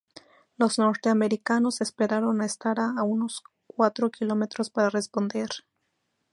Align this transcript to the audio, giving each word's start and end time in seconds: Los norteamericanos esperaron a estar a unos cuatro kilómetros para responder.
Los 0.57 0.79
norteamericanos 0.79 1.79
esperaron 1.79 2.41
a 2.41 2.45
estar 2.47 2.79
a 2.79 3.03
unos 3.03 3.43
cuatro 3.67 4.09
kilómetros 4.09 4.71
para 4.71 4.89
responder. 4.89 5.51